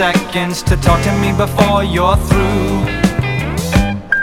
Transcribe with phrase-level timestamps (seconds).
[0.00, 2.80] seconds to talk to me before you're through.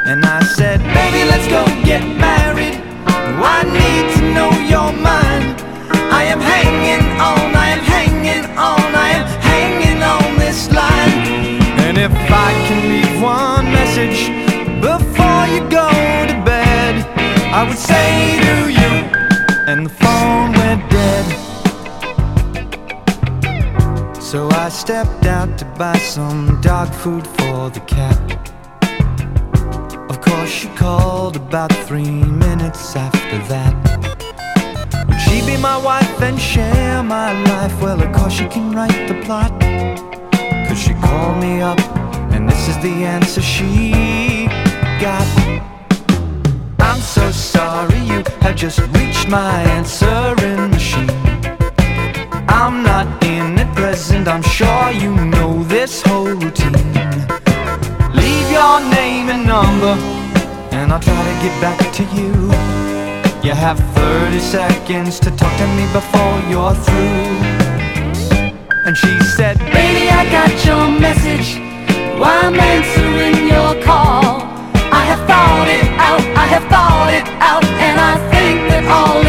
[0.10, 2.82] And I said, Baby, let's go get married.
[3.56, 5.62] I need to know your mind.
[6.20, 7.57] I am hanging on,
[24.78, 28.52] stepped out to buy some dog food for the cat.
[30.08, 33.74] Of course, she called about three minutes after that.
[35.08, 37.82] Would she be my wife and share my life?
[37.82, 39.52] Well, of course, she can write the plot.
[40.68, 41.80] Cause she called me up,
[42.32, 44.46] and this is the answer she
[45.02, 45.28] got.
[46.80, 50.57] I'm so sorry you have just reached my answering.
[52.68, 56.76] I'm not in at present, I'm sure you know this whole routine.
[58.12, 59.96] Leave your name and number,
[60.76, 62.34] and I'll try to get back to you.
[63.42, 67.40] You have 30 seconds to talk to me before you're through.
[68.86, 71.56] And she said, Baby, I got your message.
[72.20, 74.44] Why I'm answering your call.
[74.92, 79.27] I have thought it out, I have thought it out, and I think that all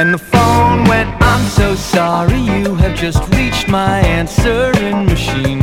[0.00, 5.60] And the phone went, I'm so sorry, you have just reached my answering machine.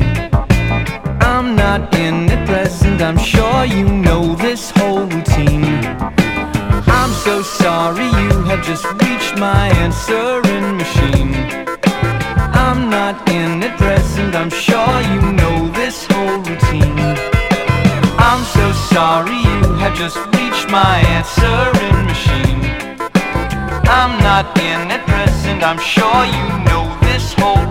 [1.21, 5.65] I'm not in the present, I'm sure you know this whole routine.
[6.99, 11.33] I'm so sorry, you have just reached my answering machine.
[12.53, 16.99] I'm not in the present, I'm sure you know this whole routine.
[18.29, 22.76] I'm so sorry you have just reached my answering machine.
[23.99, 27.65] I'm not in at present, I'm sure you know this whole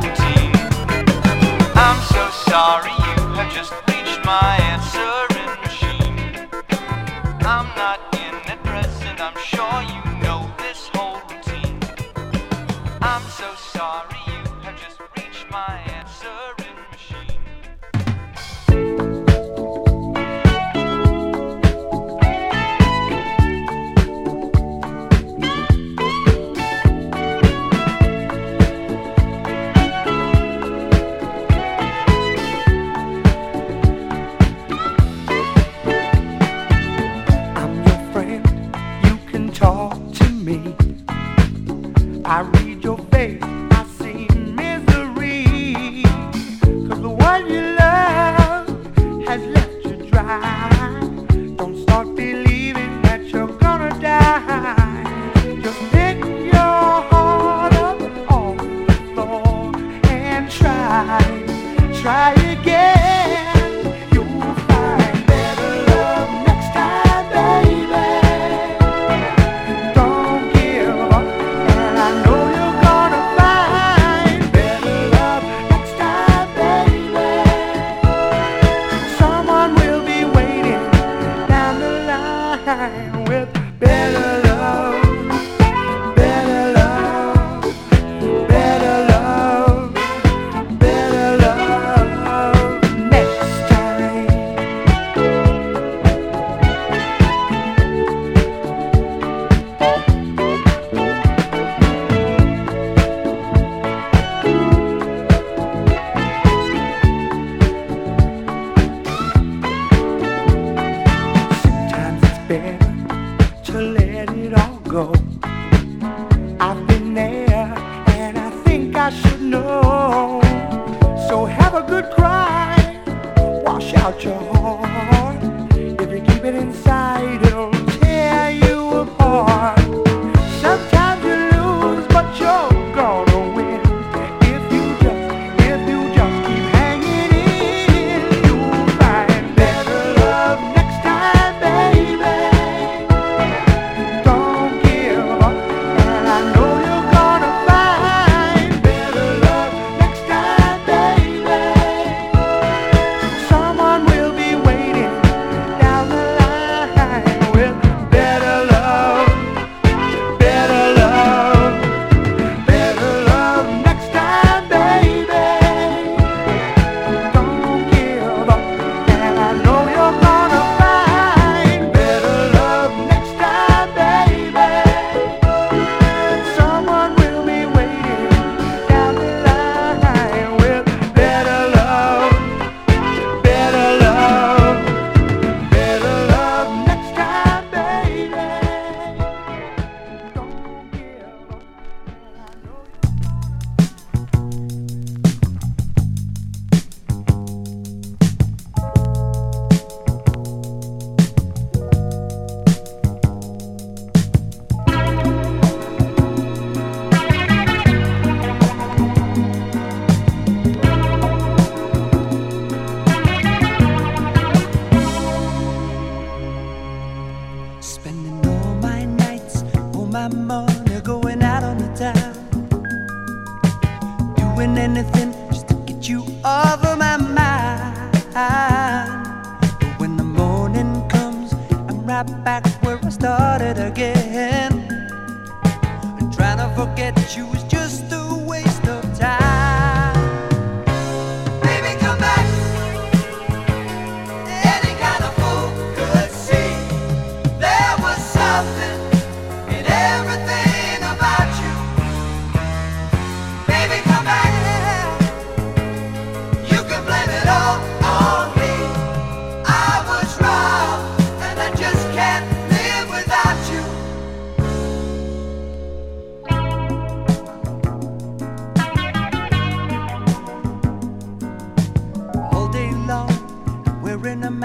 [124.56, 125.25] all.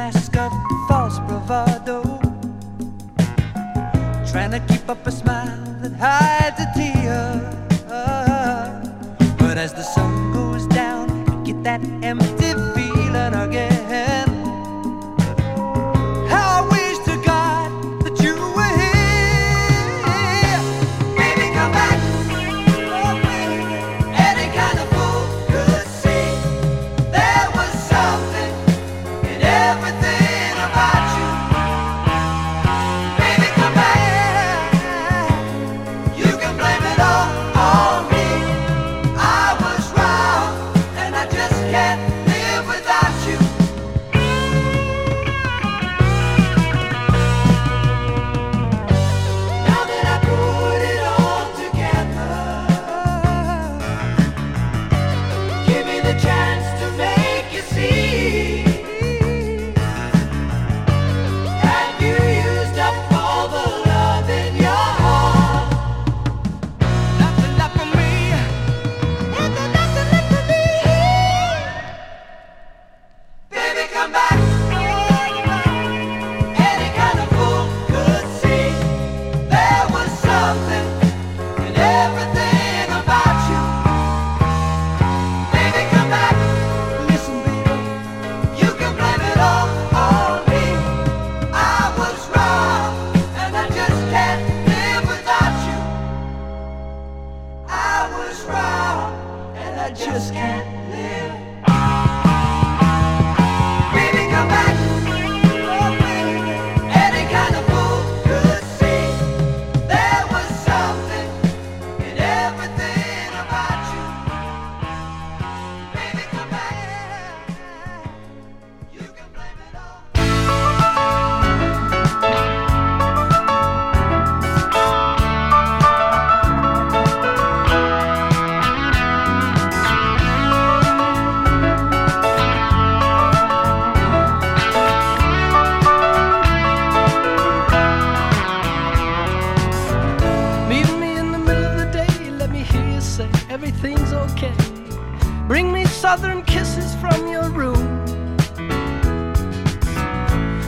[0.01, 0.51] mask of
[0.88, 2.01] false bravado,
[4.31, 5.12] trying to keep up a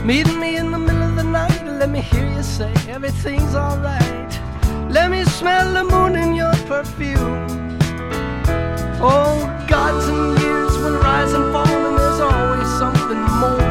[0.05, 4.37] Meeting me in the middle of the night, let me hear you say everything's alright.
[4.89, 7.47] Let me smell the moon in your perfume.
[8.99, 9.39] Oh,
[9.69, 13.63] gods and years will rise and fall, and there's always something more.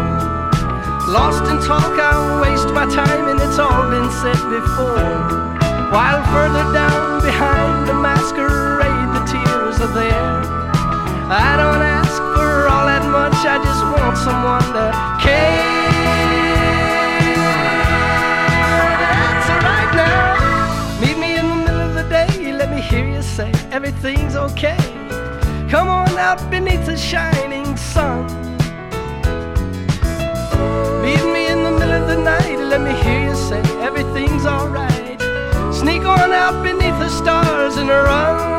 [1.13, 5.05] Lost in talk, I waste my time, and it's all been said before.
[5.93, 10.41] While further down behind the masquerade, the tears are there.
[11.29, 15.82] I don't ask for all that much, I just want someone to care.
[23.73, 24.77] Everything's okay.
[25.71, 28.27] Come on out beneath the shining sun.
[31.01, 35.19] Meet me in the middle of the night, let me hear you say everything's alright.
[35.73, 38.52] Sneak on out beneath the stars and run.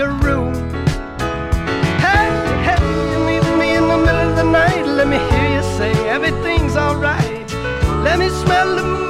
[0.00, 0.54] Your room.
[2.06, 2.28] Hey,
[2.66, 2.80] hey,
[3.12, 4.86] you meet me in the middle of the night.
[4.86, 7.52] Let me hear you say everything's alright.
[8.02, 9.09] Let me smell the moon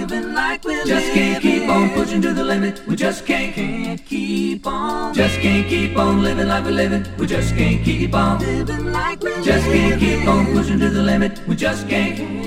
[0.00, 2.86] living like we're just can't keep on pushing to the limit.
[2.86, 5.14] We just can't, can't keep on.
[5.14, 7.04] Just can't keep on living like we're living.
[7.18, 11.02] We just can't keep on living like we're just can't keep on pushing to the
[11.02, 11.40] limit.
[11.48, 12.37] We just can't,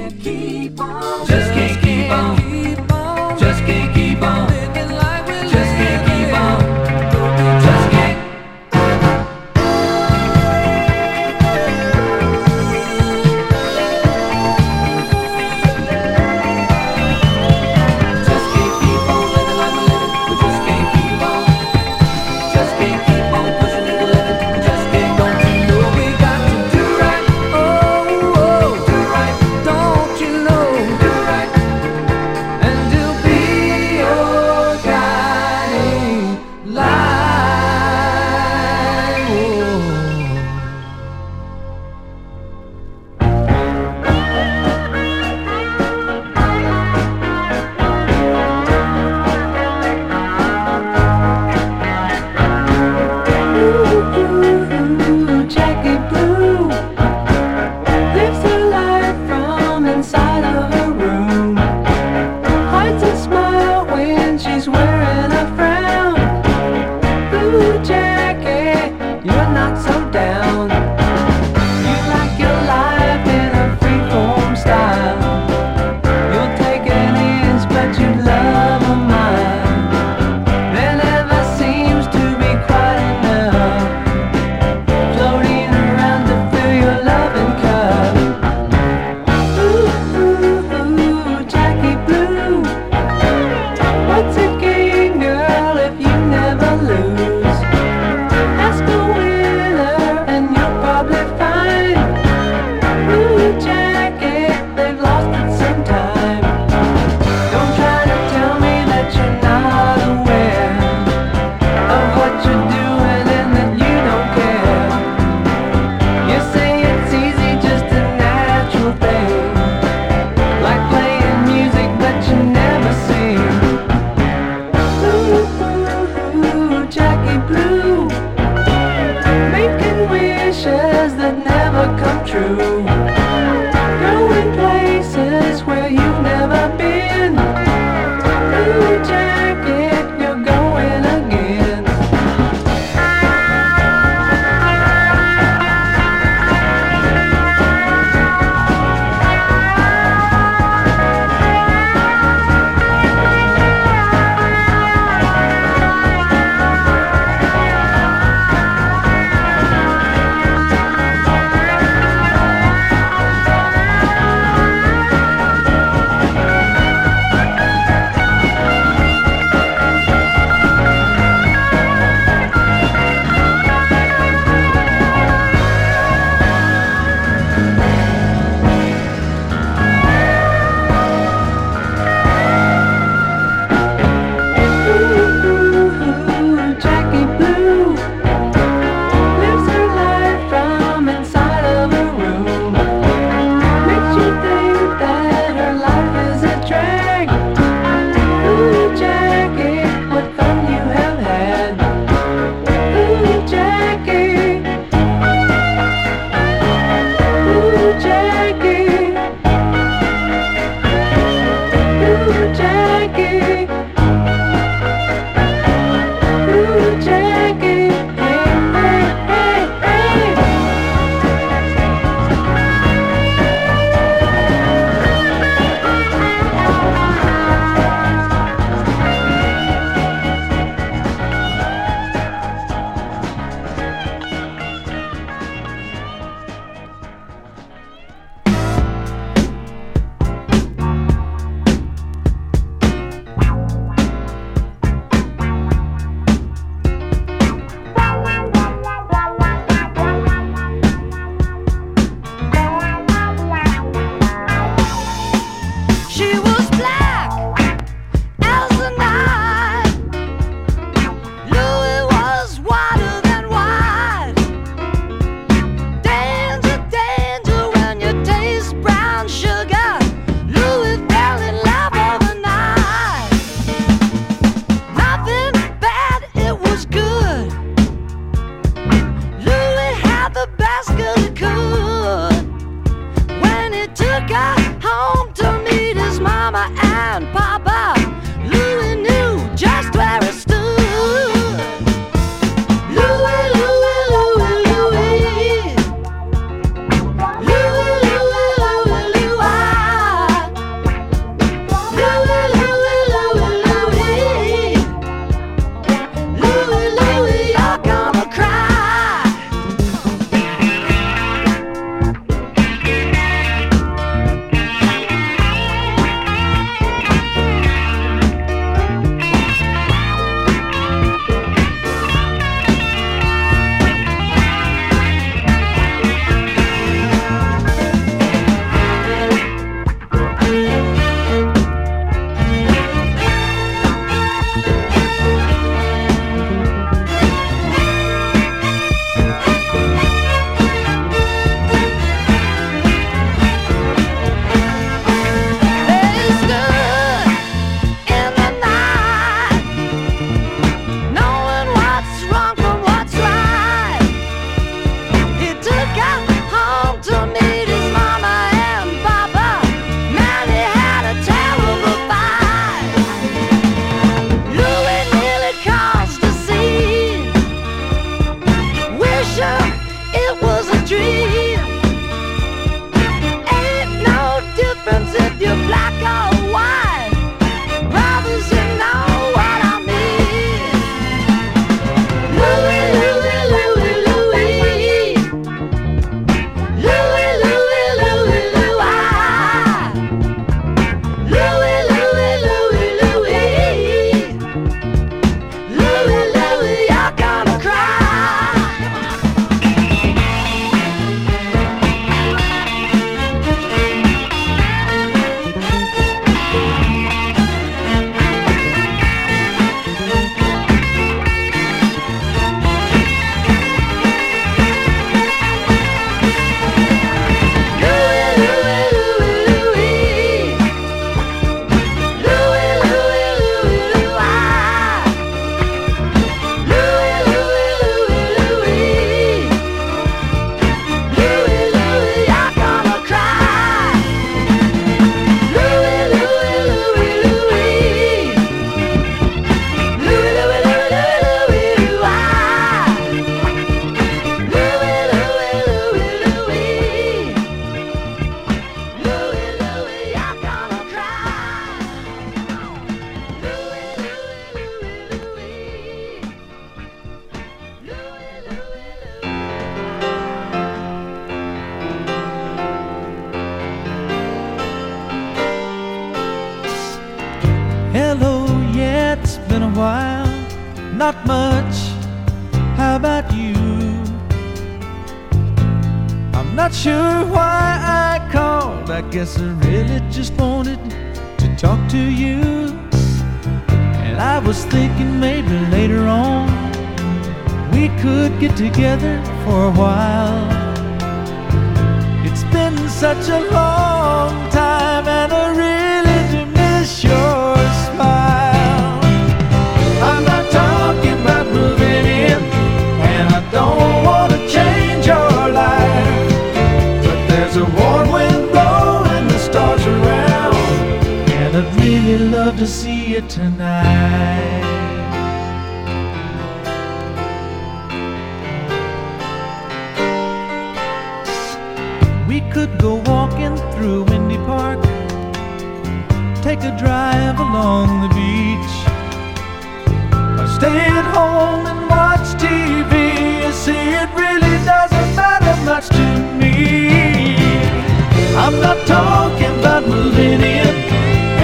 [539.88, 540.76] millennium,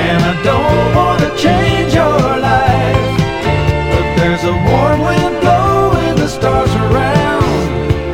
[0.07, 2.19] and I don't want to change your
[2.51, 3.17] life.
[3.91, 7.43] But there's a warm wind blowing the stars around,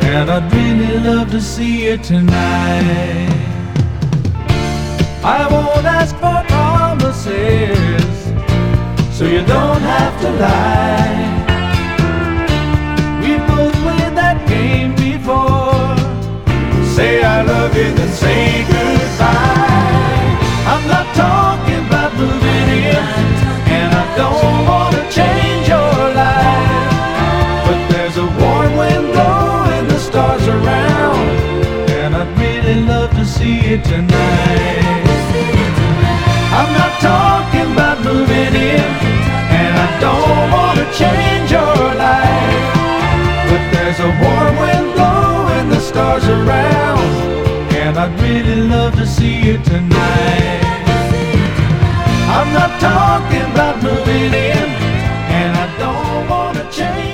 [0.04, 3.30] and I'd really love to see you tonight.
[5.22, 8.14] I won't ask for promises,
[9.16, 11.42] so you don't have to lie.
[13.22, 15.96] We both played that game before.
[16.94, 18.93] Say I love you, then say goodbye.
[30.56, 31.26] around,
[31.98, 35.04] and I'd really love to see it tonight.
[36.58, 38.88] I'm not talking about moving in,
[39.60, 42.66] and I don't want to change your life.
[43.50, 47.04] But there's a warm wind blowing the stars around,
[47.82, 50.62] and I'd really love to see you tonight.
[52.36, 54.68] I'm not talking about moving in,
[55.40, 57.13] and I don't want to change.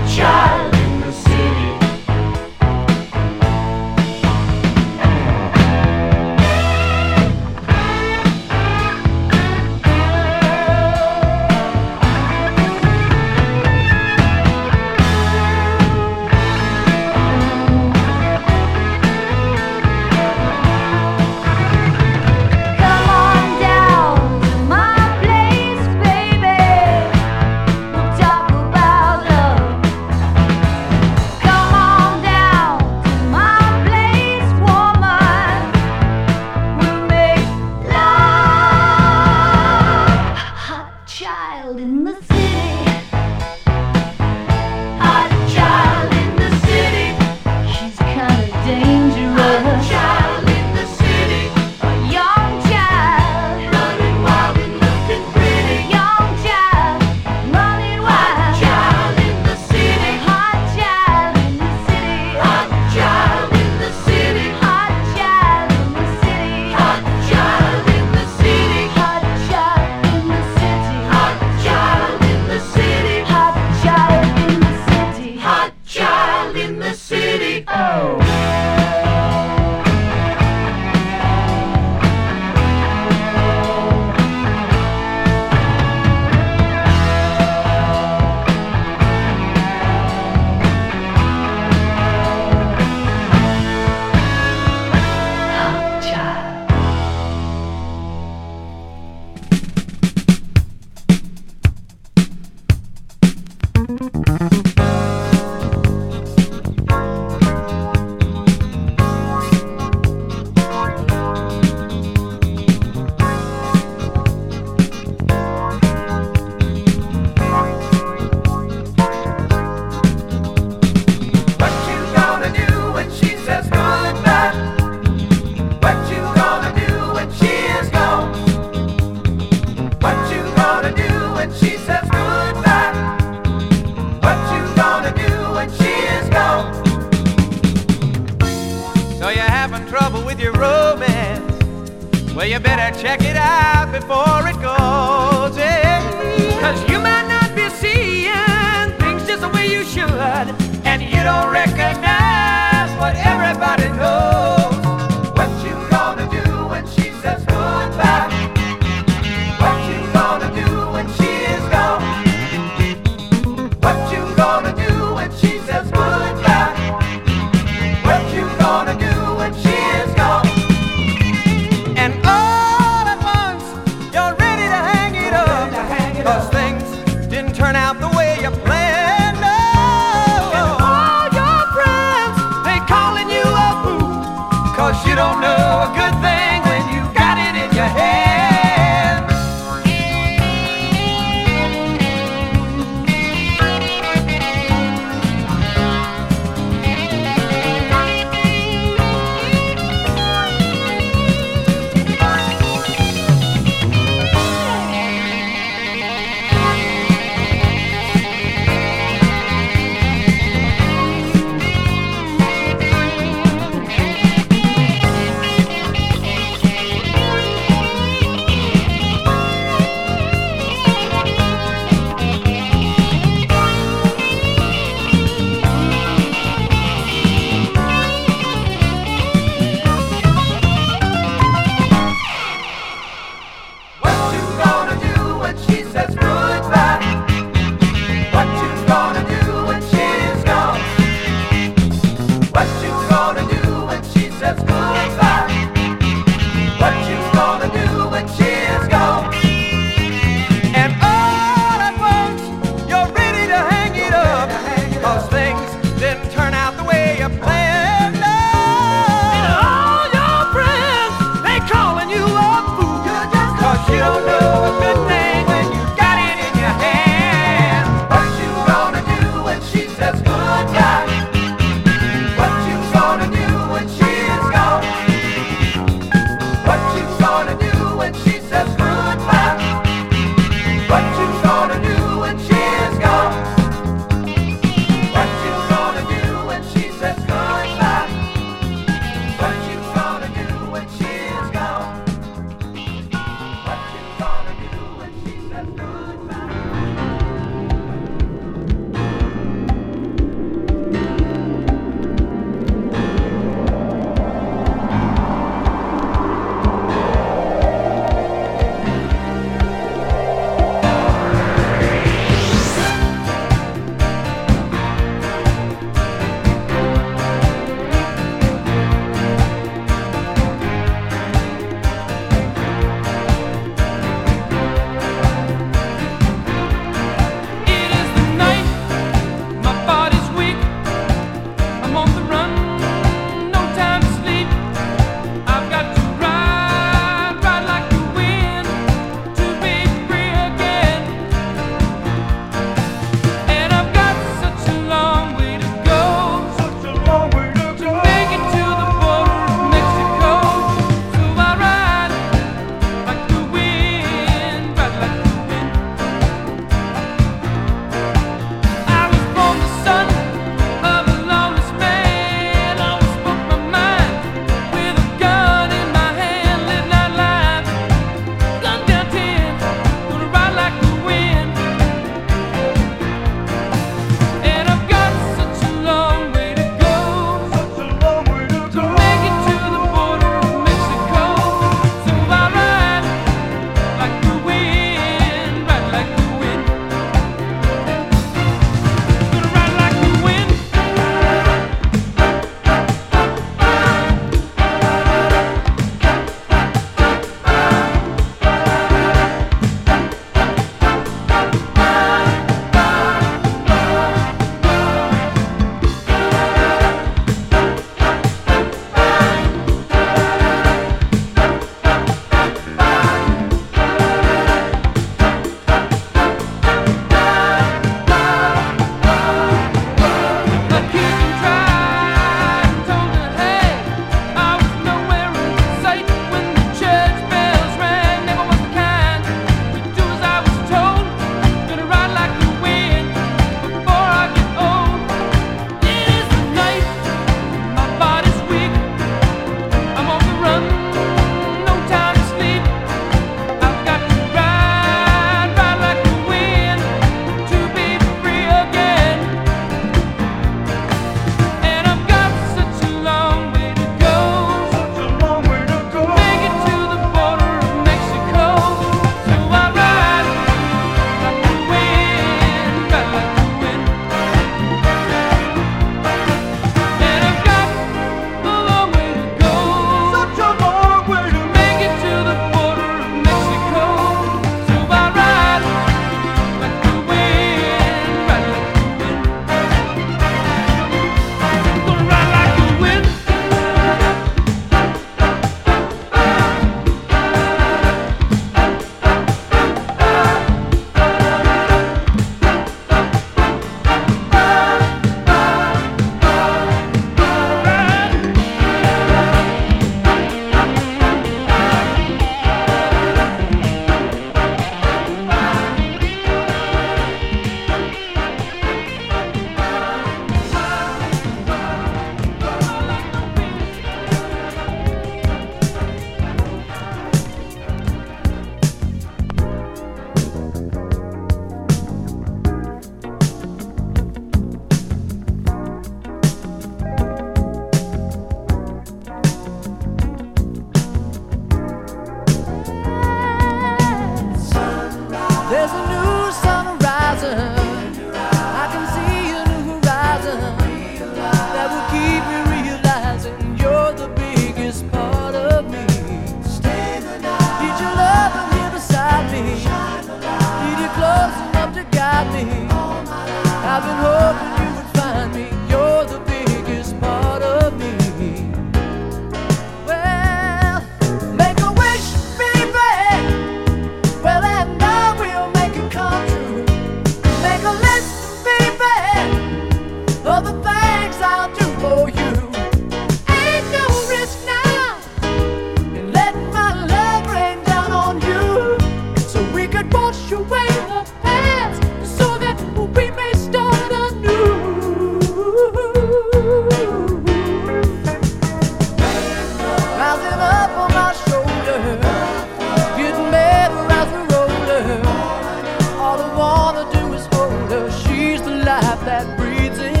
[598.65, 600.00] Life that breathes in